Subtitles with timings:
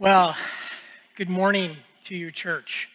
[0.00, 0.36] Well,
[1.16, 2.88] good morning to you, church.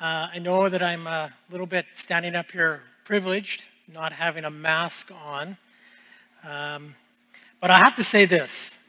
[0.00, 4.50] Uh, I know that I'm a little bit standing up here privileged, not having a
[4.50, 5.58] mask on.
[6.42, 6.96] Um,
[7.60, 8.84] but I have to say this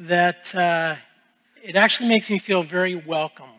[0.00, 0.96] that uh,
[1.62, 3.50] it actually makes me feel very welcome.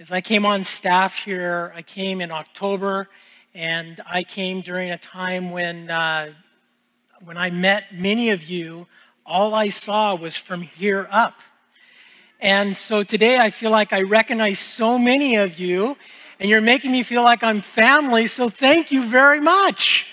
[0.00, 3.10] As I came on staff here, I came in October,
[3.54, 6.32] and I came during a time when, uh,
[7.22, 8.86] when I met many of you,
[9.26, 11.34] all I saw was from here up.
[12.40, 15.96] And so today I feel like I recognize so many of you,
[16.38, 20.12] and you're making me feel like I'm family, so thank you very much.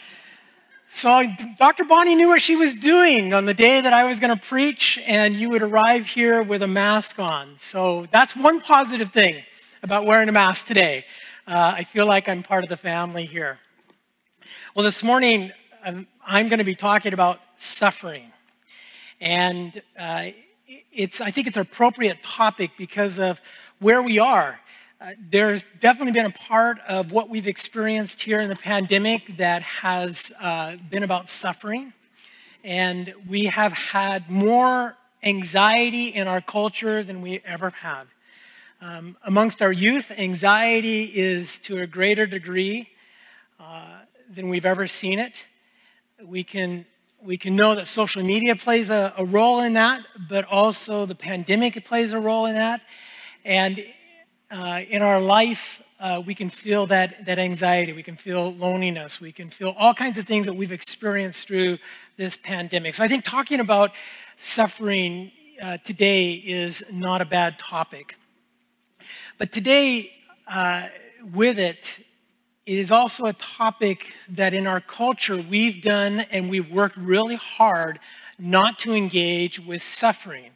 [0.88, 1.26] So
[1.58, 1.86] Dr.
[1.86, 5.00] Bonnie knew what she was doing on the day that I was going to preach,
[5.08, 7.56] and you would arrive here with a mask on.
[7.58, 9.44] So that's one positive thing
[9.84, 11.06] about wearing a mask today.
[11.48, 13.60] Uh, I feel like I'm part of the family here.
[14.76, 15.52] Well, this morning
[15.84, 18.32] um, I'm going to be talking about suffering.
[19.20, 20.30] And uh,
[20.92, 23.42] it's, I think it's an appropriate topic because of
[23.80, 24.60] where we are.
[25.00, 29.62] Uh, there's definitely been a part of what we've experienced here in the pandemic that
[29.64, 31.94] has uh, been about suffering.
[32.64, 38.04] And we have had more anxiety in our culture than we ever had.
[38.80, 42.90] Um, amongst our youth, anxiety is to a greater degree
[43.60, 45.48] uh, than we've ever seen it.
[46.24, 46.86] We can
[47.24, 51.16] we can know that social media plays a, a, role in that, but also the
[51.16, 52.82] pandemic plays a role in that.
[53.46, 53.84] And
[54.50, 59.22] uh, in our life, uh, we can feel that, that anxiety, we can feel loneliness,
[59.22, 61.78] we can feel all kinds of things that we've experienced through
[62.18, 62.96] this pandemic.
[62.96, 63.92] So I think talking about
[64.38, 68.18] suffering uh, today is not a bad topic.
[69.38, 70.12] But today,
[70.48, 70.88] uh,
[71.34, 72.04] with it,
[72.72, 77.36] it is also a topic that in our culture we've done and we've worked really
[77.36, 78.00] hard
[78.40, 80.52] not to engage with suffering.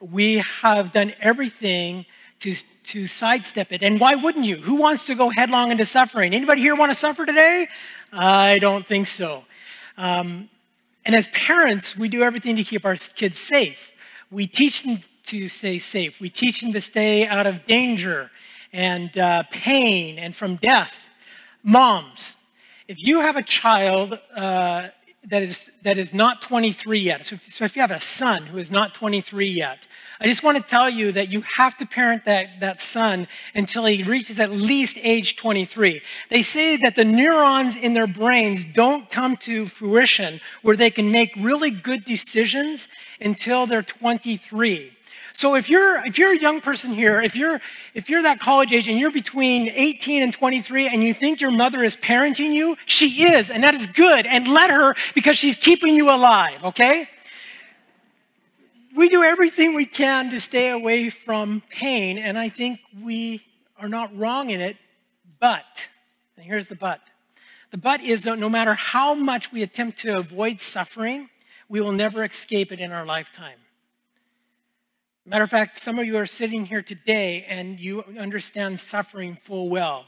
[0.00, 2.06] We have done everything
[2.38, 2.54] to,
[2.84, 3.82] to sidestep it.
[3.82, 4.56] And why wouldn't you?
[4.56, 6.32] Who wants to go headlong into suffering?
[6.32, 7.66] Anybody here want to suffer today?
[8.10, 9.44] I don't think so.
[9.98, 10.48] Um,
[11.04, 13.92] and as parents, we do everything to keep our kids safe.
[14.30, 16.22] We teach them to stay safe.
[16.22, 18.30] We teach them to stay out of danger
[18.72, 21.04] and uh, pain and from death.
[21.68, 22.34] Moms,
[22.88, 24.88] if you have a child uh,
[25.24, 28.44] that, is, that is not 23 yet, so if, so if you have a son
[28.44, 29.86] who is not 23 yet,
[30.18, 33.84] I just want to tell you that you have to parent that, that son until
[33.84, 36.00] he reaches at least age 23.
[36.30, 41.12] They say that the neurons in their brains don't come to fruition where they can
[41.12, 42.88] make really good decisions
[43.20, 44.92] until they're 23.
[45.38, 47.60] So if you're if you're a young person here, if you're
[47.94, 51.52] if you're that college age and you're between 18 and 23 and you think your
[51.52, 54.26] mother is parenting you, she is, and that is good.
[54.26, 57.08] And let her because she's keeping you alive, okay?
[58.96, 63.42] We do everything we can to stay away from pain, and I think we
[63.78, 64.76] are not wrong in it,
[65.38, 65.88] but,
[66.36, 67.00] and here's the but.
[67.70, 71.30] The but is that no matter how much we attempt to avoid suffering,
[71.68, 73.58] we will never escape it in our lifetime.
[75.28, 79.68] Matter of fact, some of you are sitting here today and you understand suffering full
[79.68, 80.06] well.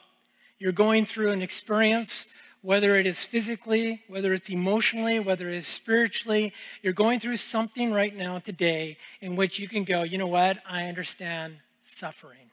[0.58, 2.32] You're going through an experience,
[2.62, 6.54] whether it is physically, whether it's emotionally, whether it is spiritually.
[6.82, 10.56] You're going through something right now today in which you can go, you know what?
[10.66, 12.48] I understand suffering.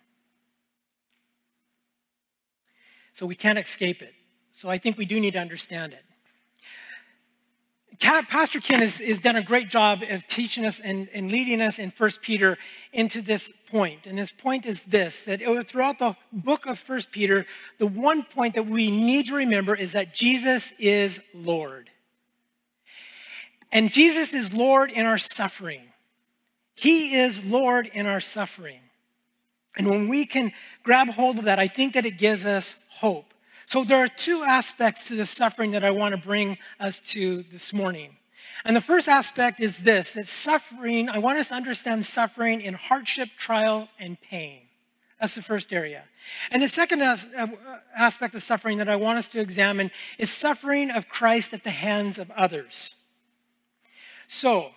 [3.13, 4.13] So we can't escape it.
[4.51, 6.03] So I think we do need to understand it.
[7.99, 11.79] Pastor Ken has, has, done a great job of teaching us and, and leading us
[11.79, 12.57] in 1 Peter
[12.93, 14.05] into this point.
[14.05, 17.45] And this point is this that throughout the book of 1 Peter,
[17.79, 21.89] the one point that we need to remember is that Jesus is Lord.
[23.71, 25.81] And Jesus is Lord in our suffering.
[26.75, 28.79] He is Lord in our suffering.
[29.75, 30.51] And when we can
[30.83, 33.26] grab hold of that, I think that it gives us hope.
[33.67, 37.43] So there are two aspects to the suffering that I want to bring us to
[37.43, 38.15] this morning.
[38.63, 42.75] And the first aspect is this that suffering, I want us to understand suffering in
[42.75, 44.61] hardship, trial, and pain.
[45.19, 46.05] That's the first area.
[46.49, 47.17] And the second uh,
[47.93, 51.71] aspect of suffering that I want us to examine is suffering of Christ at the
[51.71, 52.95] hands of others.
[54.27, 54.71] So,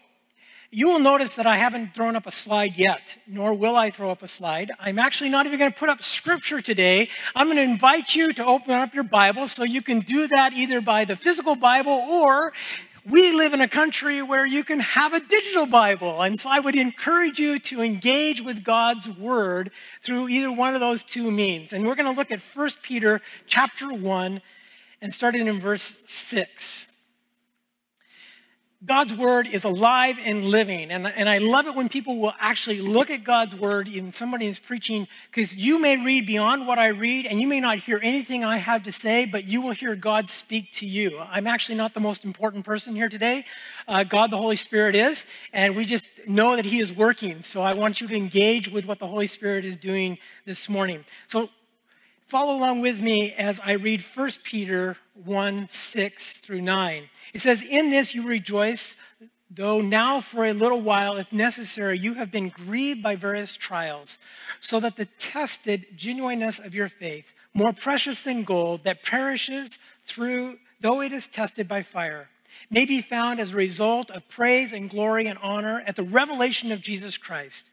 [0.73, 4.11] you will notice that I haven't thrown up a slide yet, nor will I throw
[4.11, 4.71] up a slide.
[4.79, 7.09] I'm actually not even going to put up scripture today.
[7.35, 10.53] I'm going to invite you to open up your Bible so you can do that
[10.53, 12.53] either by the physical Bible or
[13.05, 16.23] we live in a country where you can have a digital Bible.
[16.23, 19.73] And so I would encourage you to engage with God's word
[20.03, 21.73] through either one of those two means.
[21.73, 24.41] And we're going to look at 1 Peter chapter 1
[25.03, 26.90] and starting in verse 6.
[28.83, 30.91] God's word is alive and living.
[30.91, 34.47] And, and I love it when people will actually look at God's word in somebody
[34.47, 38.01] is preaching, because you may read beyond what I read, and you may not hear
[38.03, 41.21] anything I have to say, but you will hear God speak to you.
[41.31, 43.45] I'm actually not the most important person here today.
[43.87, 47.43] Uh, God, the Holy Spirit, is, and we just know that He is working.
[47.43, 50.17] So I want you to engage with what the Holy Spirit is doing
[50.47, 51.05] this morning.
[51.27, 51.51] So
[52.31, 57.09] follow along with me as I read 1 Peter 1 6 through 9.
[57.35, 58.97] It says, In this you rejoice,
[59.51, 64.17] though now for a little while, if necessary, you have been grieved by various trials,
[64.61, 70.59] so that the tested genuineness of your faith, more precious than gold that perishes through,
[70.81, 72.29] though it is tested by fire,
[72.71, 76.71] may be found as a result of praise and glory and honor at the revelation
[76.71, 77.71] of Jesus Christ.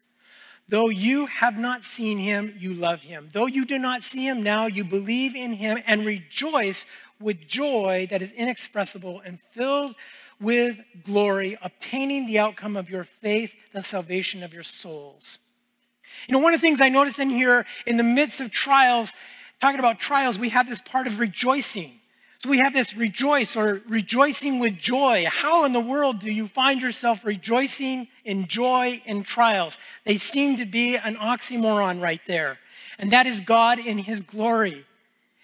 [0.69, 3.29] Though you have not seen him, you love him.
[3.31, 6.85] Though you do not see him now, you believe in him and rejoice
[7.19, 9.95] with joy that is inexpressible and filled
[10.39, 15.39] with glory, obtaining the outcome of your faith, the salvation of your souls.
[16.27, 19.13] You know, one of the things I notice in here in the midst of trials,
[19.59, 21.91] talking about trials, we have this part of rejoicing.
[22.39, 25.25] So we have this rejoice or rejoicing with joy.
[25.27, 29.77] How in the world do you find yourself rejoicing in joy in trials?
[30.05, 32.59] They seem to be an oxymoron right there.
[32.99, 34.85] And that is God in his glory.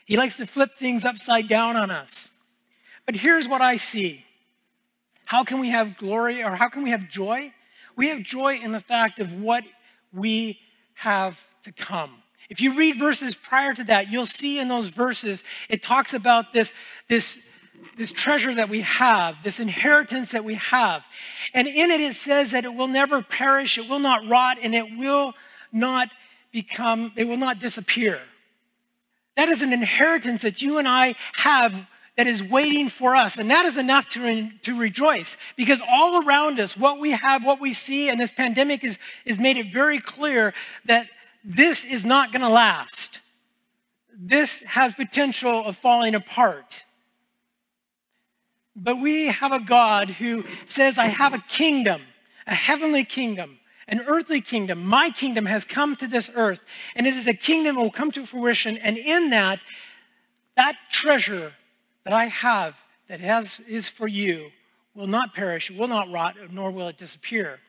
[0.05, 2.29] He likes to flip things upside down on us.
[3.05, 4.25] But here's what I see
[5.25, 7.53] How can we have glory or how can we have joy?
[7.95, 9.63] We have joy in the fact of what
[10.11, 10.59] we
[10.95, 12.22] have to come.
[12.49, 16.53] If you read verses prior to that, you'll see in those verses it talks about
[16.53, 16.73] this,
[17.07, 17.47] this,
[17.97, 21.05] this treasure that we have, this inheritance that we have.
[21.53, 24.75] And in it, it says that it will never perish, it will not rot, and
[24.75, 25.33] it will
[25.71, 26.09] not
[26.51, 28.21] become, it will not disappear.
[29.35, 33.37] That is an inheritance that you and I have that is waiting for us.
[33.37, 37.43] And that is enough to, re- to rejoice because all around us, what we have,
[37.43, 40.53] what we see, and this pandemic is, is made it very clear
[40.85, 41.07] that
[41.43, 43.21] this is not going to last.
[44.17, 46.83] This has potential of falling apart.
[48.75, 52.01] But we have a God who says, I have a kingdom,
[52.47, 54.85] a heavenly kingdom an earthly kingdom.
[54.85, 58.11] My kingdom has come to this earth, and it is a kingdom that will come
[58.11, 58.77] to fruition.
[58.77, 59.59] And in that,
[60.55, 61.53] that treasure
[62.03, 64.51] that I have that has, is for you
[64.95, 67.59] will not perish, will not rot, nor will it disappear.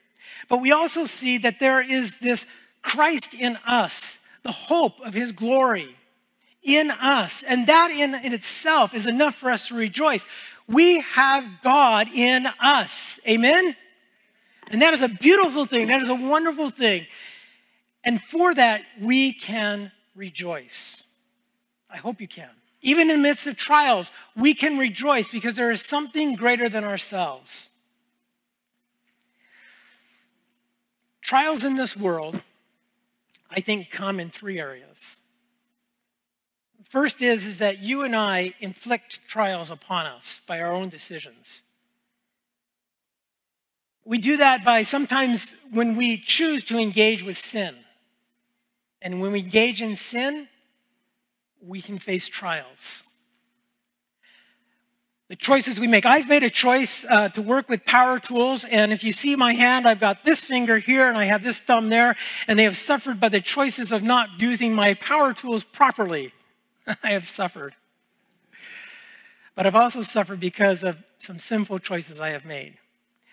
[0.49, 2.47] But we also see that there is this
[2.85, 5.97] Christ in us, the hope of his glory
[6.63, 7.43] in us.
[7.43, 10.27] And that in, in itself is enough for us to rejoice.
[10.69, 13.19] We have God in us.
[13.27, 13.75] Amen?
[14.71, 15.89] And that is a beautiful thing.
[15.89, 17.07] That is a wonderful thing.
[18.05, 21.07] And for that, we can rejoice.
[21.91, 22.51] I hope you can.
[22.83, 26.85] Even in the midst of trials, we can rejoice because there is something greater than
[26.85, 27.71] ourselves.
[31.23, 32.43] Trials in this world,
[33.57, 35.19] I think, come in three areas.
[36.83, 41.63] First is, is that you and I inflict trials upon us by our own decisions.
[44.05, 47.77] We do that by sometimes when we choose to engage with sin.
[49.01, 50.49] And when we engage in sin,
[51.61, 53.04] we can face trials.
[55.29, 56.05] The choices we make.
[56.05, 59.55] I've made a choice uh, to work with power tools, and if you see my
[59.55, 62.15] hand, I've got this finger here and I have this thumb there,
[62.47, 66.35] and they have suffered by the choices of not using my power tools properly.
[67.03, 67.75] I have suffered.
[69.55, 72.77] But I've also suffered because of some sinful choices I have made.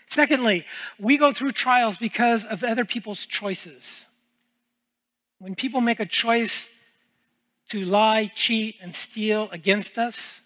[0.06, 0.66] Secondly,
[0.98, 4.08] we go through trials because of other people's choices.
[5.40, 6.80] When people make a choice
[7.70, 10.42] to lie, cheat, and steal against us,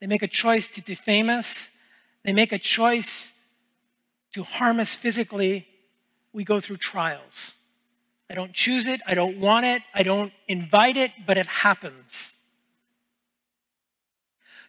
[0.00, 1.78] they make a choice to defame us,
[2.22, 3.38] they make a choice
[4.32, 5.66] to harm us physically,
[6.32, 7.54] we go through trials.
[8.28, 12.34] I don't choose it, I don't want it, I don't invite it, but it happens.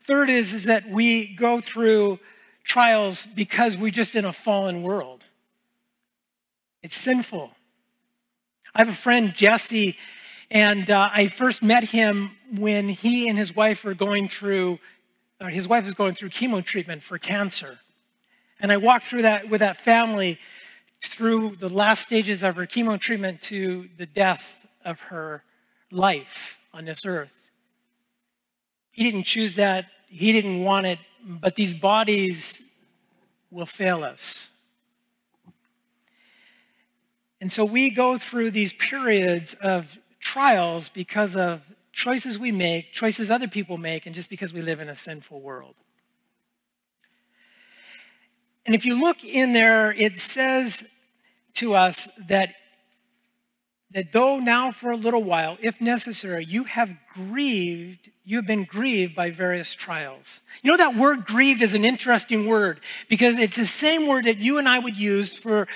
[0.04, 2.20] Third is, is that we go through
[2.64, 5.26] trials because we're just in a fallen world.
[6.82, 7.52] It's sinful.
[8.74, 9.98] I have a friend, Jesse,
[10.50, 14.80] and uh, I first met him when he and his wife were going through,
[15.40, 17.80] or his wife is going through chemo treatment for cancer.
[18.60, 20.40] And I walked through that with that family
[21.02, 25.44] through the last stages of her chemo treatment to the death of her
[25.92, 27.50] life on this earth.
[28.92, 32.72] He didn't choose that, he didn't want it, but these bodies
[33.52, 34.58] will fail us.
[37.40, 41.62] And so we go through these periods of trials because of
[41.98, 45.42] choices we make, choices other people make, and just because we live in a sinful
[45.42, 45.74] world.
[48.68, 50.94] And if you look in there, it says
[51.56, 52.54] to us that,
[53.92, 58.66] that though now for a little while, if necessary, you have grieved, you have been
[58.66, 60.42] grieved by various trials.
[60.62, 64.38] You know, that word grieved is an interesting word because it's the same word that
[64.38, 65.68] you and I would use for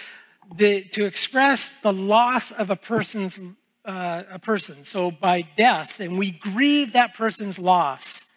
[0.55, 3.39] the, to express the loss of a person's
[3.85, 4.83] uh, a person.
[4.83, 8.35] So by death, and we grieve that person's loss.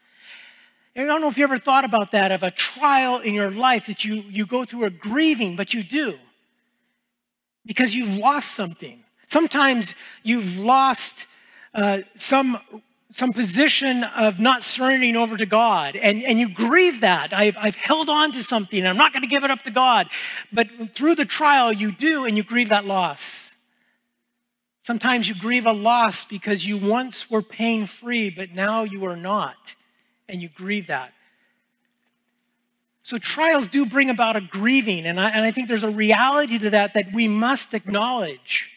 [0.96, 3.86] I don't know if you ever thought about that of a trial in your life
[3.86, 6.14] that you, you go through a grieving, but you do
[7.66, 9.02] because you've lost something.
[9.26, 11.26] Sometimes you've lost
[11.74, 12.56] uh, some,
[13.10, 17.32] some position of not surrendering over to God, and, and you grieve that.
[17.32, 19.72] I've, I've held on to something, and I'm not going to give it up to
[19.72, 20.08] God.
[20.52, 23.43] But through the trial, you do, and you grieve that loss.
[24.84, 29.16] Sometimes you grieve a loss because you once were pain free, but now you are
[29.16, 29.74] not
[30.28, 31.14] and you grieve that.
[33.02, 36.58] So trials do bring about a grieving, and I, and I think there's a reality
[36.58, 38.70] to that that we must acknowledge.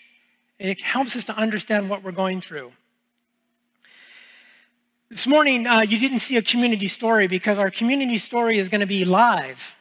[0.61, 2.71] And it helps us to understand what we're going through.
[5.09, 8.81] This morning, uh, you didn't see a community story because our community story is going
[8.81, 9.76] to be live.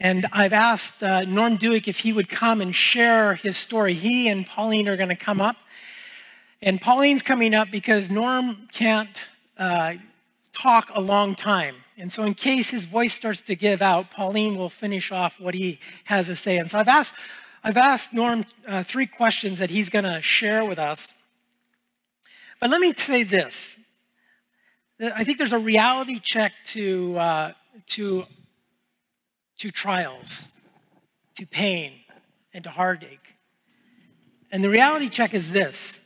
[0.00, 3.92] And I've asked uh, Norm Duick if he would come and share his story.
[3.92, 5.56] He and Pauline are going to come up.
[6.62, 9.28] And Pauline's coming up because Norm can't
[9.58, 9.94] uh,
[10.54, 11.76] talk a long time.
[11.98, 15.52] And so, in case his voice starts to give out, Pauline will finish off what
[15.54, 16.56] he has to say.
[16.56, 17.14] And so, I've asked,
[17.62, 21.20] I've asked Norm uh, three questions that he's going to share with us.
[22.58, 23.84] But let me say this
[24.98, 27.52] I think there's a reality check to, uh,
[27.88, 28.24] to,
[29.60, 30.52] to trials,
[31.34, 31.92] to pain,
[32.54, 33.34] and to heartache.
[34.50, 36.00] And the reality check is this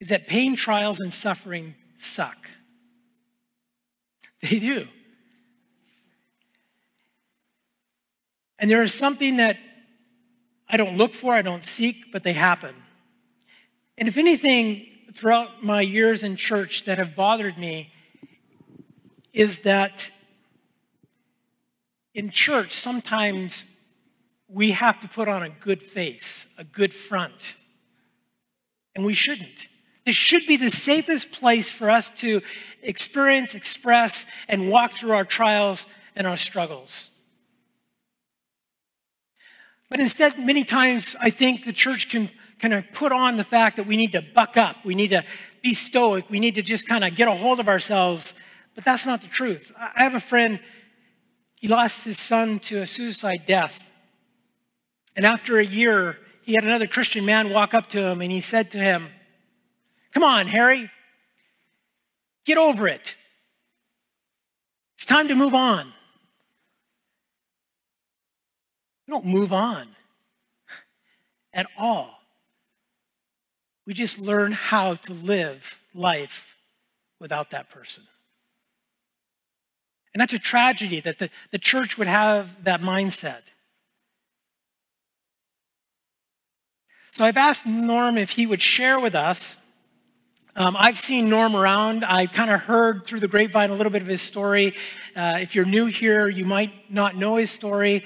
[0.00, 2.50] is that pain, trials, and suffering suck.
[4.42, 4.86] They do.
[8.58, 9.58] And there is something that
[10.68, 12.74] I don't look for, I don't seek, but they happen.
[13.96, 17.92] And if anything, throughout my years in church that have bothered me
[19.32, 20.10] is that
[22.16, 23.76] in church, sometimes
[24.48, 27.56] we have to put on a good face, a good front.
[28.94, 29.68] And we shouldn't.
[30.06, 32.40] This should be the safest place for us to
[32.82, 37.10] experience, express, and walk through our trials and our struggles.
[39.90, 42.30] But instead, many times I think the church can
[42.60, 45.22] kind of put on the fact that we need to buck up, we need to
[45.60, 48.32] be stoic, we need to just kind of get a hold of ourselves.
[48.74, 49.70] But that's not the truth.
[49.78, 50.60] I have a friend,
[51.56, 53.90] he lost his son to a suicide death.
[55.16, 58.40] And after a year, he had another Christian man walk up to him and he
[58.40, 59.08] said to him,
[60.12, 60.90] Come on, Harry.
[62.44, 63.16] Get over it.
[64.94, 65.92] It's time to move on.
[69.06, 69.88] We don't move on
[71.52, 72.20] at all.
[73.86, 76.56] We just learn how to live life
[77.18, 78.04] without that person.
[80.16, 83.42] And that's a tragedy that the, the church would have that mindset.
[87.10, 89.62] So I've asked Norm if he would share with us
[90.56, 92.02] um, I've seen Norm around.
[92.02, 94.74] I kind of heard through the grapevine a little bit of his story.
[95.14, 98.02] Uh, if you're new here, you might not know his story,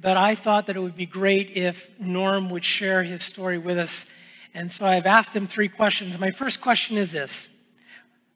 [0.00, 3.76] but I thought that it would be great if Norm would share his story with
[3.76, 4.16] us.
[4.54, 6.18] And so I've asked him three questions.
[6.18, 7.60] My first question is this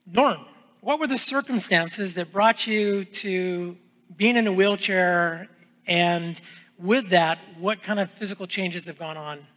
[0.05, 0.45] Norm,
[0.85, 3.75] what were the circumstances that brought you to
[4.15, 5.47] being in a wheelchair?
[5.87, 6.39] And
[6.77, 9.47] with that, what kind of physical changes have gone on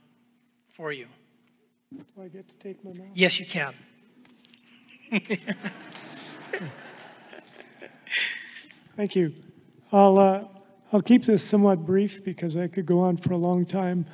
[0.71, 1.07] for you?
[1.95, 3.11] Do I get to take my mask?
[3.13, 3.75] Yes, you can.
[8.97, 9.35] Thank you.
[9.93, 10.45] I'll, uh,
[10.95, 14.07] I'll keep this somewhat brief because I could go on for a long time.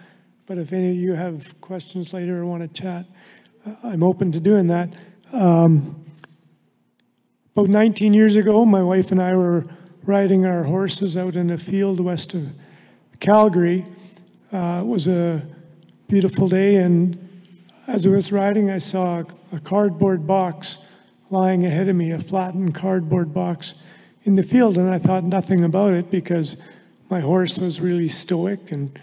[0.47, 3.07] But if any of you have questions later or want to chat,
[3.65, 4.93] uh, I'm open to doing that.
[5.33, 6.04] Um,
[7.57, 9.65] about 19 years ago, my wife and I were
[10.03, 12.49] riding our horses out in a field west of
[13.21, 13.85] Calgary.
[14.53, 15.41] Uh, it was a
[16.09, 17.17] beautiful day, and
[17.87, 20.79] as I was riding, I saw a cardboard box
[21.31, 23.77] lying ahead of me, a flattened cardboard box
[24.25, 26.57] in the field, and I thought nothing about it because
[27.09, 28.73] my horse was really stoic.
[28.73, 28.99] And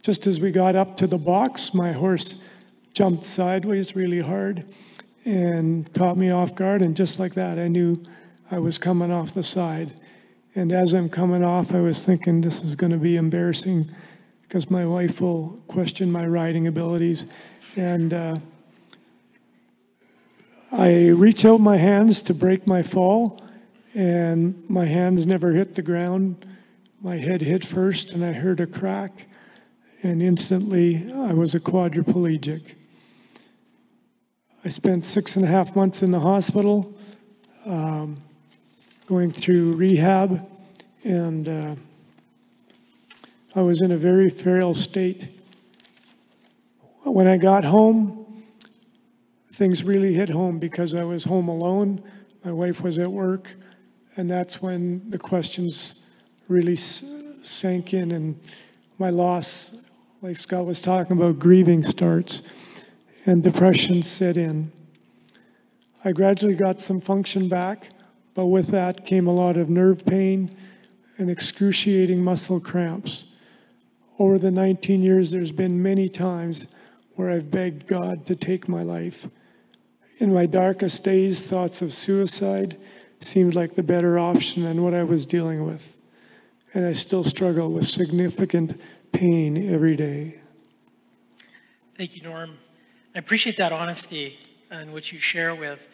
[0.00, 2.42] just as we got up to the box, my horse
[2.94, 4.72] jumped sideways really hard
[5.24, 6.82] and caught me off guard.
[6.82, 8.02] And just like that, I knew
[8.50, 9.92] I was coming off the side.
[10.54, 13.84] And as I'm coming off, I was thinking this is going to be embarrassing
[14.42, 17.26] because my wife will question my riding abilities.
[17.76, 18.36] And uh,
[20.72, 23.40] I reach out my hands to break my fall,
[23.94, 26.44] and my hands never hit the ground.
[27.00, 29.26] My head hit first, and I heard a crack,
[30.02, 32.74] and instantly I was a quadriplegic.
[34.62, 36.94] I spent six and a half months in the hospital,
[37.64, 38.16] um,
[39.06, 40.46] going through rehab,
[41.02, 41.74] and uh,
[43.54, 45.28] I was in a very frail state.
[47.04, 48.42] When I got home,
[49.50, 52.02] things really hit home because I was home alone.
[52.44, 53.56] My wife was at work,
[54.16, 56.06] and that's when the questions
[56.48, 58.38] really sank in, and
[58.98, 59.90] my loss,
[60.20, 62.42] like Scott was talking about, grieving starts
[63.26, 64.72] and depression set in.
[66.04, 67.90] I gradually got some function back,
[68.34, 70.56] but with that came a lot of nerve pain
[71.18, 73.36] and excruciating muscle cramps.
[74.18, 76.66] Over the 19 years, there's been many times
[77.14, 79.28] where I've begged God to take my life.
[80.18, 82.76] In my darkest days, thoughts of suicide
[83.20, 85.98] seemed like the better option than what I was dealing with.
[86.72, 88.80] And I still struggle with significant
[89.12, 90.40] pain every day.
[91.96, 92.56] Thank you, Norm.
[93.12, 94.38] I appreciate that honesty
[94.70, 95.88] and what you share with.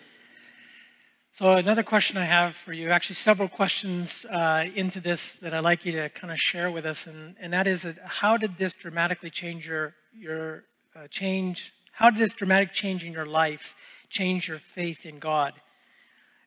[1.30, 5.64] So another question I have for you, actually several questions uh, into this that I'd
[5.64, 8.75] like you to kind of share with us, and, and that is how did this
[8.75, 13.75] dramatically change your, your uh, change, how did this dramatic change in your life
[14.11, 15.54] change your faith in God?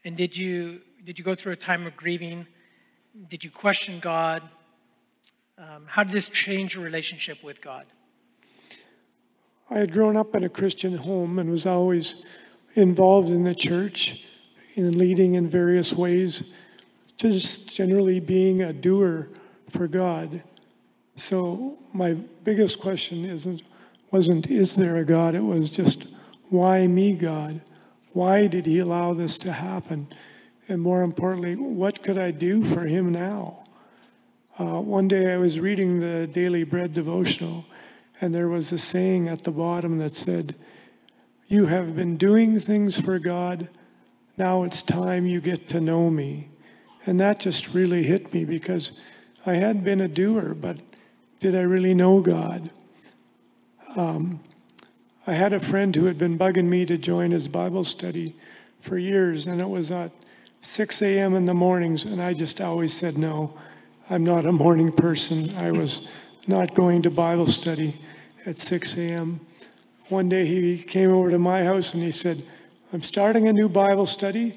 [0.06, 2.46] And did you, did you go through a time of grieving?
[3.28, 4.44] Did you question God?
[5.58, 7.88] Um, how did this change your relationship with God?
[9.70, 12.26] I had grown up in a Christian home and was always
[12.74, 14.26] involved in the church
[14.76, 16.56] in leading in various ways,
[17.18, 19.30] just generally being a doer
[19.70, 20.42] for God.
[21.16, 23.62] So my biggest question isn't
[24.12, 25.36] wasn't is there a God?
[25.36, 26.16] It was just
[26.50, 27.62] why me, God?
[28.14, 30.08] Why did he allow this to happen?
[30.68, 33.64] And more importantly, what could I do for him now?
[34.58, 37.66] Uh, one day I was reading the Daily Bread devotional
[38.22, 40.56] and there was a saying at the bottom that said,
[41.48, 43.70] You have been doing things for God,
[44.38, 46.50] now it's time you get to know me.
[47.06, 48.92] And that just really hit me because
[49.46, 50.80] I had been a doer, but
[51.40, 52.70] did I really know God?
[53.96, 54.42] Um,
[55.26, 58.36] I had a friend who had been bugging me to join his Bible study
[58.82, 60.12] for years, and it was at
[60.62, 61.36] 6 a.m.
[61.36, 63.58] in the mornings, and I just always said, No,
[64.10, 65.56] I'm not a morning person.
[65.58, 66.12] I was
[66.48, 67.96] not going to Bible study
[68.46, 69.40] at 6 a.m.
[70.10, 72.42] One day he came over to my house and he said,
[72.92, 74.54] I'm starting a new Bible study.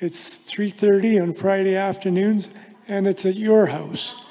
[0.00, 2.50] It's 3:30 on Friday afternoons
[2.88, 4.26] and it's at your house.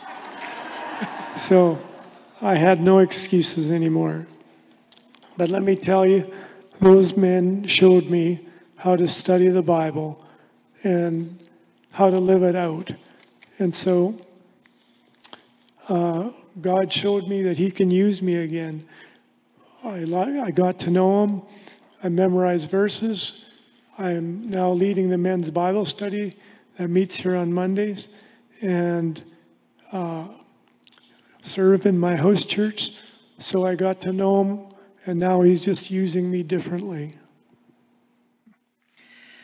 [1.35, 1.77] so
[2.41, 4.27] I had no excuses anymore.
[5.37, 6.31] But let me tell you,
[6.79, 10.23] those men showed me how to study the Bible
[10.83, 11.39] and
[11.91, 12.91] how to live it out.
[13.59, 14.15] And so
[15.87, 18.85] uh, God showed me that He can use me again.
[19.83, 20.05] I,
[20.45, 21.41] I got to know Him.
[22.03, 23.61] I memorized verses.
[23.97, 26.35] I'm now leading the men's Bible study
[26.77, 28.07] that meets here on Mondays
[28.61, 29.23] and
[29.91, 30.27] uh,
[31.41, 32.99] serve in my host church.
[33.39, 34.59] So I got to know Him,
[35.05, 37.13] and now He's just using me differently.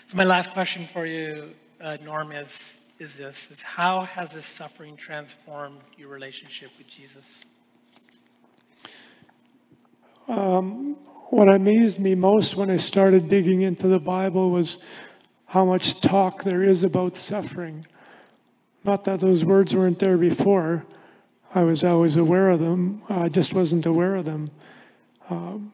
[0.08, 4.46] So, my last question for you, uh, Norm, is is this is how has this
[4.46, 7.46] suffering transformed your relationship with Jesus?
[10.28, 10.96] Um,
[11.30, 14.86] what amazed me most when I started digging into the Bible was
[15.48, 17.88] how much talk there is about suffering.
[18.84, 20.86] Not that those words weren't there before.
[21.56, 23.02] I was always aware of them.
[23.10, 24.50] I just wasn't aware of them.
[25.30, 25.72] Um,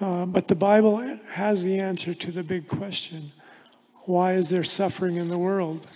[0.00, 0.96] uh, but the Bible
[1.32, 3.30] has the answer to the big question
[4.10, 5.86] why is there suffering in the world?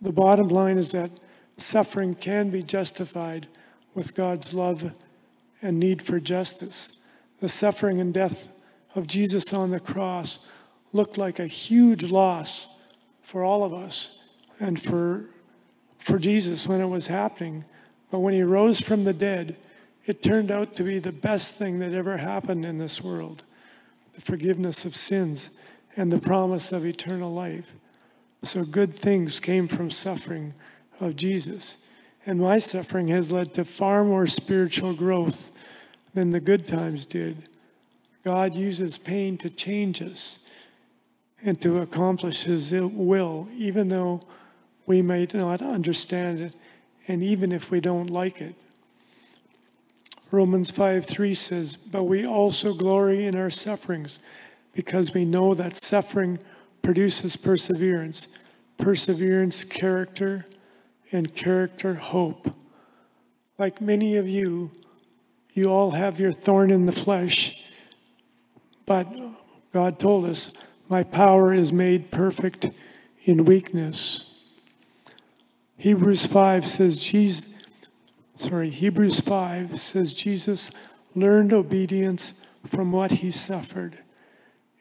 [0.00, 1.10] The bottom line is that
[1.58, 3.46] suffering can be justified
[3.94, 4.92] with God's love
[5.60, 7.06] and need for justice.
[7.40, 8.52] The suffering and death
[8.94, 10.48] of Jesus on the cross
[10.92, 12.82] looked like a huge loss
[13.22, 15.26] for all of us and for,
[15.98, 17.64] for Jesus when it was happening.
[18.10, 19.56] But when he rose from the dead,
[20.04, 23.44] it turned out to be the best thing that ever happened in this world
[24.14, 25.58] the forgiveness of sins
[25.96, 27.74] and the promise of eternal life.
[28.42, 30.54] So good things came from suffering
[31.00, 31.88] of Jesus.
[32.24, 35.50] And my suffering has led to far more spiritual growth
[36.14, 37.48] than the good times did.
[38.24, 40.50] God uses pain to change us
[41.44, 44.20] and to accomplish His will, even though
[44.86, 46.54] we might not understand it,
[47.08, 48.54] and even if we don't like it.
[50.30, 54.20] Romans 5 3 says, But we also glory in our sufferings
[54.72, 56.38] because we know that suffering
[56.82, 58.46] produces perseverance,
[58.78, 60.44] perseverance, character,
[61.12, 62.54] and character, hope.
[63.58, 64.70] Like many of you,
[65.52, 67.70] you all have your thorn in the flesh,
[68.86, 69.06] but
[69.72, 72.70] God told us, My power is made perfect
[73.24, 74.28] in weakness.
[75.76, 77.66] Hebrews 5 says, Jesus,
[78.36, 80.70] sorry, Hebrews 5 says, Jesus
[81.14, 83.98] learned obedience from what he suffered.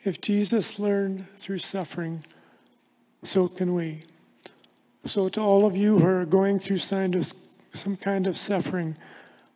[0.03, 2.23] If Jesus learned through suffering,
[3.23, 4.03] so can we.
[5.05, 8.95] So, to all of you who are going through some kind of suffering,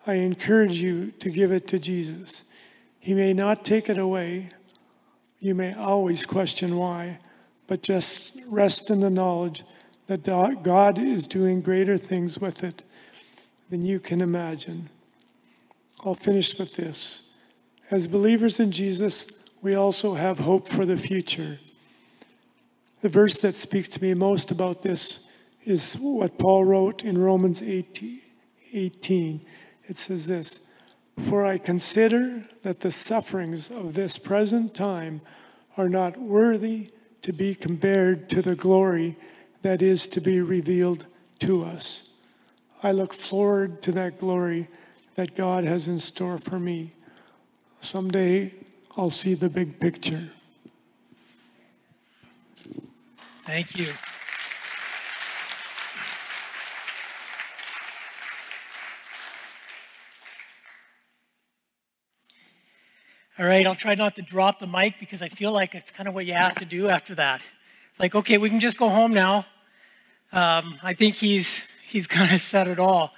[0.07, 2.53] I encourage you to give it to Jesus.
[2.99, 4.49] He may not take it away.
[5.39, 7.19] You may always question why,
[7.67, 9.63] but just rest in the knowledge
[10.07, 10.23] that
[10.63, 12.83] God is doing greater things with it
[13.69, 14.89] than you can imagine.
[16.03, 17.35] I'll finish with this.
[17.89, 21.57] As believers in Jesus, we also have hope for the future.
[23.01, 25.31] The verse that speaks to me most about this
[25.63, 29.41] is what Paul wrote in Romans 18.
[29.87, 30.71] It says this
[31.27, 35.21] For I consider that the sufferings of this present time
[35.77, 36.91] are not worthy
[37.23, 39.17] to be compared to the glory
[39.63, 41.07] that is to be revealed
[41.39, 42.21] to us.
[42.83, 44.67] I look forward to that glory
[45.15, 46.91] that God has in store for me.
[47.81, 48.53] Someday
[48.97, 50.21] I'll see the big picture.
[53.43, 53.87] Thank you.
[63.37, 66.07] All right, I'll try not to drop the mic because I feel like it's kind
[66.07, 67.41] of what you have to do after that.
[67.91, 69.45] It's like, okay, we can just go home now.
[70.31, 73.13] Um, I think he's he's kind of said it all.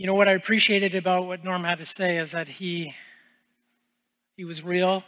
[0.00, 2.94] You know what I appreciated about what Norm had to say is that he
[4.34, 5.04] he was real.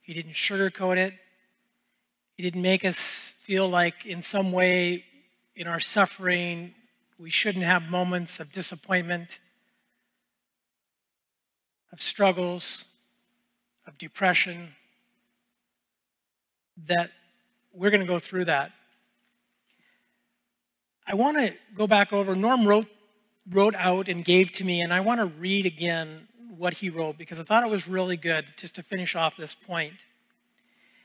[0.00, 1.14] He didn't sugarcoat it.
[2.34, 5.04] He didn't make us feel like in some way
[5.54, 6.74] in our suffering
[7.16, 9.38] we shouldn't have moments of disappointment
[11.92, 12.86] of struggles,
[13.86, 14.74] of depression,
[16.88, 17.12] that
[17.72, 18.72] we're going to go through that.
[21.06, 22.34] I want to go back over.
[22.34, 22.88] Norm wrote,
[23.50, 27.16] wrote out and gave to me, and I want to read again what he wrote
[27.16, 30.04] because I thought it was really good just to finish off this point.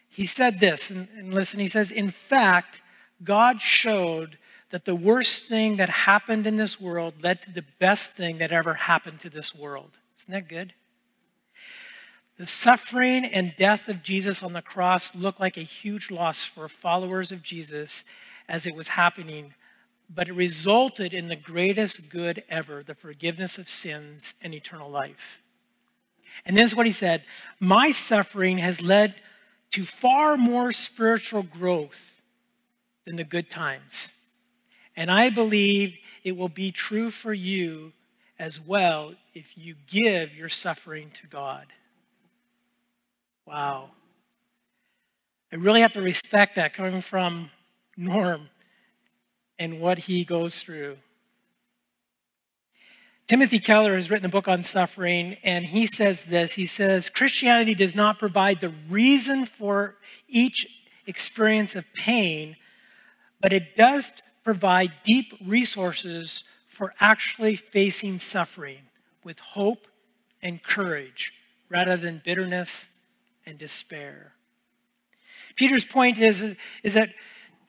[0.10, 2.82] He said this, and, and listen, he says, In fact,
[3.23, 4.38] God showed
[4.71, 8.51] that the worst thing that happened in this world led to the best thing that
[8.51, 9.97] ever happened to this world.
[10.17, 10.73] Isn't that good?
[12.38, 16.67] The suffering and death of Jesus on the cross looked like a huge loss for
[16.67, 18.03] followers of Jesus
[18.49, 19.53] as it was happening,
[20.13, 25.41] but it resulted in the greatest good ever the forgiveness of sins and eternal life.
[26.45, 27.23] And this is what he said
[27.60, 29.15] My suffering has led
[29.71, 32.21] to far more spiritual growth
[33.06, 34.19] than the good times.
[34.95, 37.93] And I believe it will be true for you
[38.38, 41.67] as well if you give your suffering to God.
[43.45, 43.89] Wow.
[45.52, 47.49] I really have to respect that coming from
[47.97, 48.49] Norm
[49.63, 50.97] and what he goes through.
[53.28, 57.73] Timothy Keller has written a book on suffering, and he says this He says, Christianity
[57.73, 59.95] does not provide the reason for
[60.28, 60.67] each
[61.08, 62.58] experience of pain,
[63.39, 64.12] but it does
[64.43, 68.80] provide deep resources for actually facing suffering
[69.23, 69.88] with hope
[70.41, 71.32] and courage
[71.69, 72.97] rather than bitterness
[73.45, 74.34] and despair.
[75.56, 77.12] Peter's point is, is that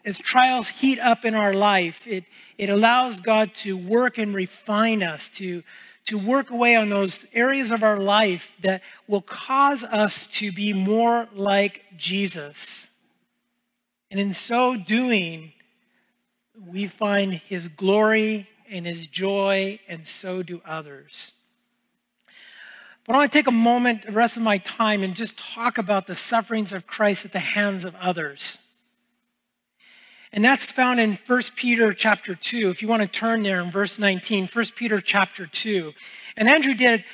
[0.05, 2.25] as trials heat up in our life, it,
[2.59, 5.63] it allows God to work and refine us, to,
[6.07, 10.73] to work away on those areas of our life that will cause us to be
[10.73, 12.99] more like Jesus.
[14.11, 15.53] And in so doing,
[16.67, 21.33] we find his glory and his joy, and so do others.
[23.07, 25.77] But I want to take a moment, the rest of my time, and just talk
[25.77, 28.64] about the sufferings of Christ at the hands of others.
[30.35, 32.69] And that's found in 1 Peter chapter 2.
[32.69, 35.93] If you want to turn there in verse 19, 1 Peter chapter 2.
[36.37, 37.05] And Andrew did,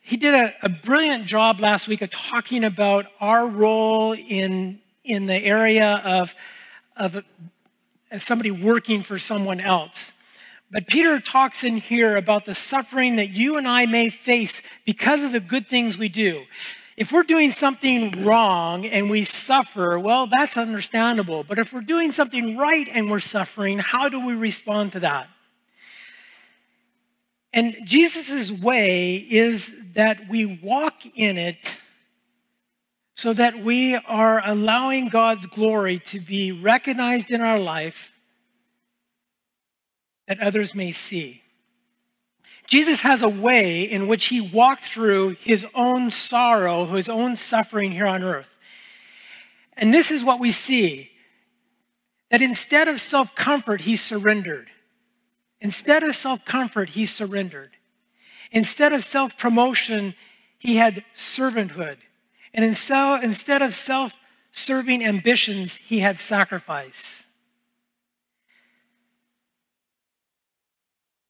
[0.00, 5.26] he did a, a brilliant job last week of talking about our role in, in
[5.26, 6.36] the area of,
[6.96, 7.24] of
[8.12, 10.16] as somebody working for someone else.
[10.70, 15.24] But Peter talks in here about the suffering that you and I may face because
[15.24, 16.44] of the good things we do.
[16.98, 21.44] If we're doing something wrong and we suffer, well, that's understandable.
[21.44, 25.28] But if we're doing something right and we're suffering, how do we respond to that?
[27.52, 31.80] And Jesus' way is that we walk in it
[33.12, 38.10] so that we are allowing God's glory to be recognized in our life
[40.26, 41.42] that others may see.
[42.68, 47.92] Jesus has a way in which he walked through his own sorrow, his own suffering
[47.92, 48.58] here on earth.
[49.78, 51.10] And this is what we see
[52.30, 54.68] that instead of self comfort, he surrendered.
[55.62, 57.70] Instead of self comfort, he surrendered.
[58.52, 60.14] Instead of self promotion,
[60.58, 61.96] he had servanthood.
[62.52, 64.12] And instead of self
[64.52, 67.27] serving ambitions, he had sacrifice.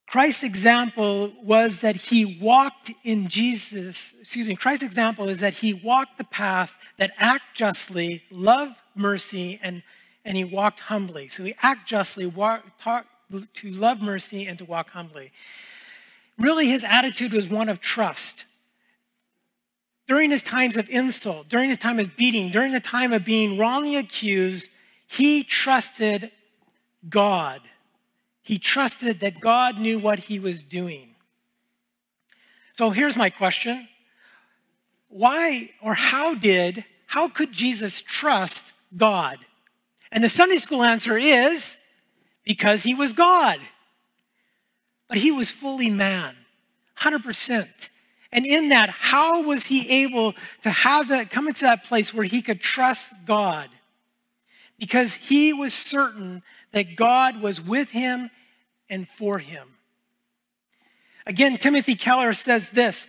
[0.08, 5.74] Christ's example was that he walked in Jesus, excuse me, Christ's example is that he
[5.74, 9.82] walked the path that act justly, love mercy, and,
[10.24, 11.28] and he walked humbly.
[11.28, 13.06] So he act justly, walk, talk,
[13.54, 15.30] to love mercy, and to walk humbly.
[16.38, 18.46] Really, his attitude was one of trust
[20.08, 23.58] during his times of insult, during his time of beating, during the time of being
[23.58, 24.70] wrongly accused,
[25.06, 26.32] he trusted
[27.08, 27.60] God.
[28.48, 31.14] He trusted that God knew what he was doing.
[32.78, 33.86] So here's my question
[35.10, 39.36] Why or how did, how could Jesus trust God?
[40.10, 41.76] And the Sunday school answer is
[42.42, 43.60] because he was God.
[45.08, 46.34] But he was fully man,
[47.00, 47.90] 100%.
[48.32, 52.24] And in that, how was he able to have that come into that place where
[52.24, 53.68] he could trust God?
[54.78, 58.30] Because he was certain that God was with him
[58.88, 59.68] and for him.
[61.26, 63.06] Again, Timothy Keller says this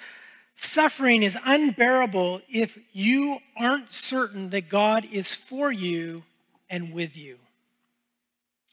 [0.56, 6.24] suffering is unbearable if you aren't certain that God is for you
[6.70, 7.38] and with you.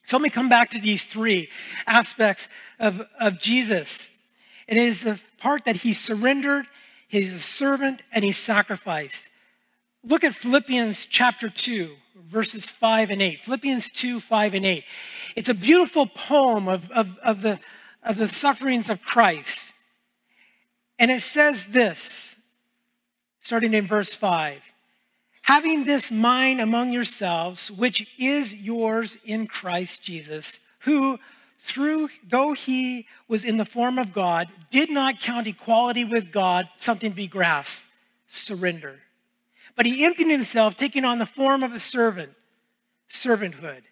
[0.03, 1.49] So let me come back to these three
[1.85, 4.17] aspects of, of Jesus
[4.67, 6.65] it is the part that he surrendered,
[7.07, 9.29] he's a servant, and he sacrificed.
[10.03, 11.89] Look at Philippians chapter 2,
[12.27, 13.39] verses 5 and 8.
[13.39, 14.83] Philippians 2, 5 and 8.
[15.35, 17.59] It's a beautiful poem of, of, of, the,
[18.03, 19.73] of the sufferings of Christ.
[20.99, 22.41] And it says this,
[23.39, 24.61] starting in verse 5
[25.43, 31.19] Having this mind among yourselves, which is yours in Christ Jesus, who,
[31.59, 36.67] through though he was in the form of God, did not count equality with God
[36.75, 37.93] something to be grasped,
[38.27, 38.99] surrender.
[39.77, 42.31] But he emptied himself, taking on the form of a servant,
[43.09, 43.83] servanthood.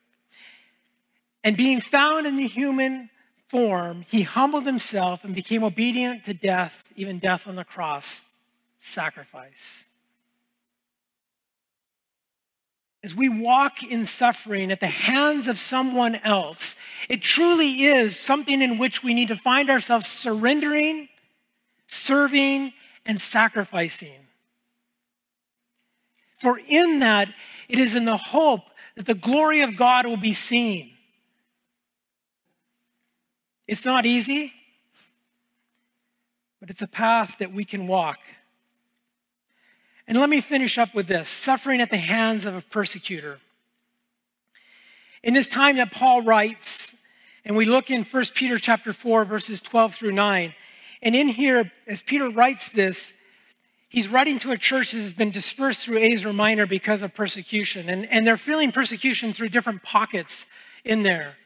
[1.46, 3.10] And being found in the human
[3.48, 8.34] form, he humbled himself and became obedient to death, even death on the cross,
[8.80, 9.86] sacrifice.
[13.06, 16.76] as we walk in suffering at the hands of someone else,
[17.08, 21.08] it truly is something in which we need to find ourselves surrendering,
[21.86, 22.74] serving,
[23.06, 24.25] and sacrificing.
[26.46, 27.34] For in that,
[27.68, 28.62] it is in the hope
[28.94, 30.92] that the glory of God will be seen.
[33.68, 34.54] It's not easy,
[36.60, 38.20] but it's a path that we can walk.
[40.08, 43.40] And let me finish up with this suffering at the hands of a persecutor.
[45.24, 47.08] In this time that Paul writes,
[47.44, 50.54] and we look in 1 Peter chapter 4, verses 12 through 9,
[51.02, 53.20] and in here, as Peter writes this,
[53.90, 57.90] he's writing to a church that has been dispersed through Asia Minor because of persecution.
[57.90, 60.52] And, and they're feeling persecution through different pockets
[60.84, 61.38] in there.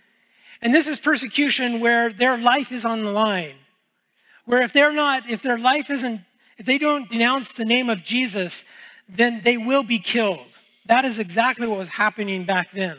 [0.62, 3.56] And this is persecution where their life is on the line.
[4.46, 6.22] Where if they're not, if their life isn't
[6.60, 8.66] if they don't denounce the name of Jesus,
[9.08, 10.46] then they will be killed.
[10.86, 12.98] That is exactly what was happening back then.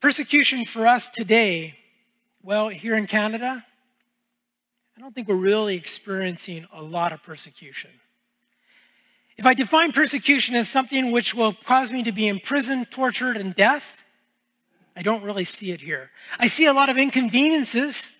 [0.00, 1.74] Persecution for us today,
[2.40, 3.64] well, here in Canada,
[4.96, 7.90] I don't think we're really experiencing a lot of persecution.
[9.36, 13.54] If I define persecution as something which will cause me to be imprisoned, tortured, and
[13.54, 14.04] death,
[14.96, 16.10] I don't really see it here.
[16.38, 18.16] I see a lot of inconveniences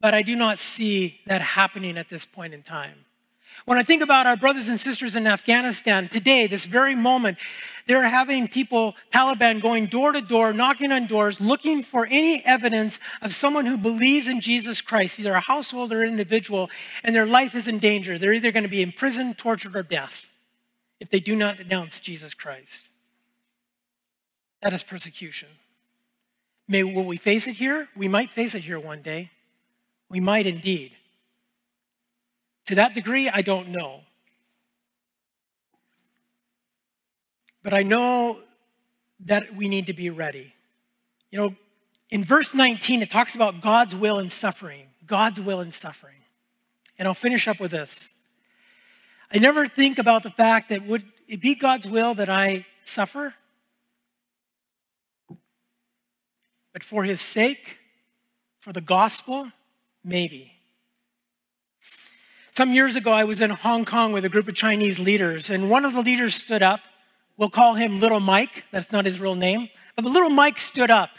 [0.00, 3.04] but I do not see that happening at this point in time.
[3.64, 7.38] When I think about our brothers and sisters in Afghanistan today, this very moment,
[7.86, 12.98] they're having people, Taliban, going door to door, knocking on doors, looking for any evidence
[13.22, 16.68] of someone who believes in Jesus Christ, either a household or an individual,
[17.04, 18.18] and their life is in danger.
[18.18, 20.32] They're either going to be imprisoned, tortured, or death
[20.98, 22.88] if they do not denounce Jesus Christ.
[24.62, 25.48] That is persecution.
[26.66, 27.88] May, will we face it here?
[27.94, 29.30] We might face it here one day.
[30.08, 30.92] We might indeed.
[32.66, 34.00] To that degree, I don't know.
[37.66, 38.38] But I know
[39.24, 40.54] that we need to be ready.
[41.32, 41.56] You know,
[42.10, 44.86] in verse 19, it talks about God's will in suffering.
[45.04, 46.14] God's will in suffering.
[46.96, 48.14] And I'll finish up with this.
[49.34, 53.34] I never think about the fact that would it be God's will that I suffer?
[56.72, 57.78] But for his sake,
[58.60, 59.50] for the gospel,
[60.04, 60.52] maybe.
[62.52, 65.68] Some years ago, I was in Hong Kong with a group of Chinese leaders, and
[65.68, 66.78] one of the leaders stood up.
[67.36, 68.64] We'll call him Little Mike.
[68.70, 69.68] That's not his real name.
[69.94, 71.10] But Little Mike stood up,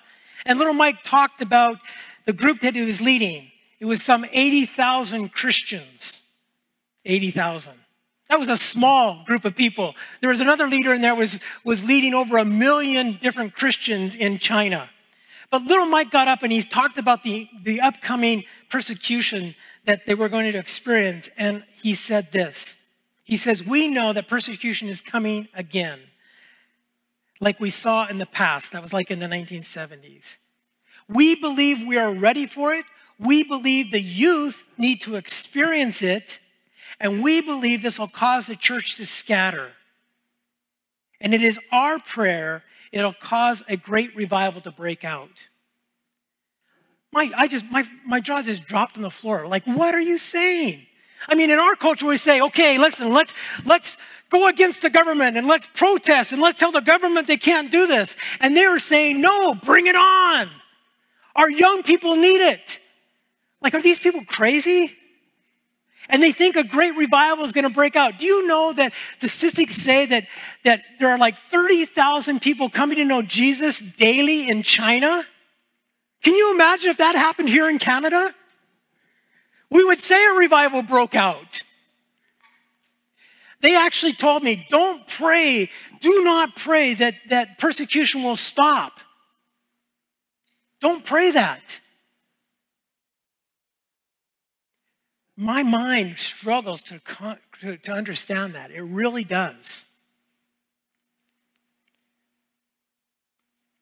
[0.45, 1.77] and Little Mike talked about
[2.25, 3.51] the group that he was leading.
[3.79, 6.23] It was some 80,000 Christians.
[7.05, 7.73] 80,000.
[8.29, 9.95] That was a small group of people.
[10.19, 14.37] There was another leader in there was, was leading over a million different Christians in
[14.37, 14.89] China.
[15.49, 20.13] But little Mike got up and he talked about the, the upcoming persecution that they
[20.13, 21.29] were going to experience.
[21.37, 22.89] And he said this
[23.23, 25.99] He says, We know that persecution is coming again,
[27.39, 28.71] like we saw in the past.
[28.71, 30.37] That was like in the 1970s.
[31.07, 32.85] We believe we are ready for it.
[33.19, 36.39] We believe the youth need to experience it
[36.99, 39.73] and we believe this will cause the church to scatter.
[41.21, 45.47] And it is our prayer, it'll cause a great revival to break out.
[47.11, 49.47] My, I just, my, my jaw just dropped on the floor.
[49.47, 50.85] Like, what are you saying?
[51.27, 53.33] I mean, in our culture, we say, okay, listen, let's,
[53.65, 53.97] let's
[54.29, 57.87] go against the government and let's protest and let's tell the government they can't do
[57.87, 58.15] this.
[58.39, 60.49] And they were saying, no, bring it on.
[61.35, 62.79] Our young people need it.
[63.61, 64.91] Like, are these people crazy?
[66.09, 68.19] and they think a great revival is going to break out.
[68.19, 70.25] Do you know that the statistics say that,
[70.63, 75.23] that there are like 30,000 people coming to know Jesus daily in China?
[76.23, 78.33] Can you imagine if that happened here in Canada?
[79.69, 81.63] We would say a revival broke out.
[83.61, 88.99] They actually told me, don't pray, do not pray that, that persecution will stop.
[90.79, 91.79] Don't pray that.
[95.37, 96.99] my mind struggles to,
[97.61, 98.71] to, to understand that.
[98.71, 99.85] It really does.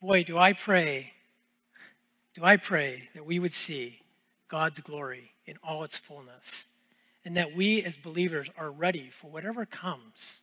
[0.01, 1.13] Boy, do I pray,
[2.35, 4.01] do I pray that we would see
[4.49, 6.67] God's glory in all its fullness
[7.25, 10.41] and that we as believers are ready for whatever comes.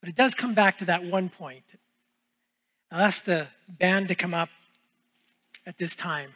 [0.00, 1.64] But it does come back to that one point.
[2.92, 4.50] I'll ask the band to come up
[5.66, 6.34] at this time.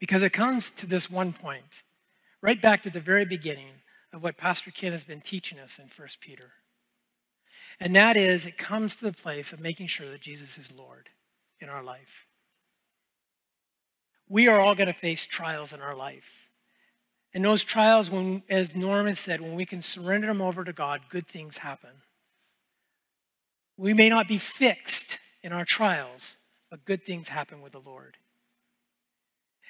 [0.00, 1.84] Because it comes to this one point,
[2.42, 3.70] right back to the very beginning
[4.12, 6.52] of what Pastor Ken has been teaching us in 1 Peter.
[7.80, 11.10] And that is, it comes to the place of making sure that Jesus is Lord
[11.60, 12.26] in our life.
[14.28, 16.47] We are all going to face trials in our life.
[17.38, 21.02] And those trials, when, as Norman said, when we can surrender them over to God,
[21.08, 22.02] good things happen.
[23.76, 26.36] We may not be fixed in our trials,
[26.68, 28.16] but good things happen with the Lord.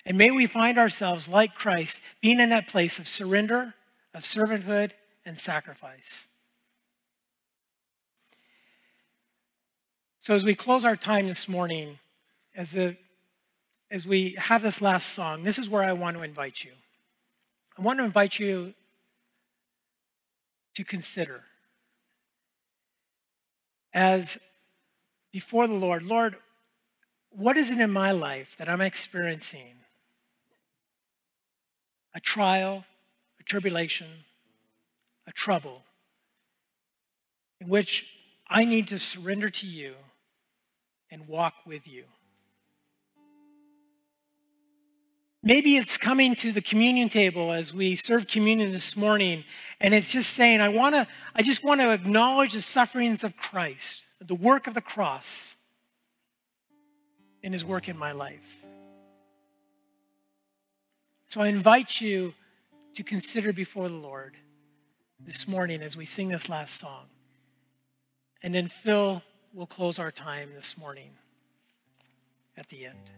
[0.07, 3.75] And may we find ourselves, like Christ, being in that place of surrender,
[4.15, 4.93] of servanthood,
[5.27, 6.27] and sacrifice.
[10.19, 11.99] So, as we close our time this morning,
[12.57, 12.97] as, the,
[13.91, 16.71] as we have this last song, this is where I want to invite you.
[17.79, 18.75] I want to invite you
[20.75, 21.45] to consider
[23.95, 24.51] as
[25.33, 26.37] before the Lord, Lord,
[27.31, 29.77] what is it in my life that I'm experiencing
[32.15, 32.85] a trial,
[33.39, 34.09] a tribulation,
[35.29, 35.85] a trouble
[37.61, 38.13] in which
[38.49, 39.95] I need to surrender to you
[41.11, 42.05] and walk with you.
[45.43, 49.45] Maybe it's coming to the communion table as we serve communion this morning,
[49.81, 53.37] and it's just saying, I want to, I just want to acknowledge the sufferings of
[53.37, 55.57] Christ, the work of the cross
[57.45, 58.65] and his work in my life.
[61.27, 62.35] So I invite you
[62.95, 64.37] to consider before the Lord
[65.21, 67.07] this morning as we sing this last song.
[68.43, 69.23] And then Phil
[69.53, 71.11] will close our time this morning
[72.57, 73.13] at the end.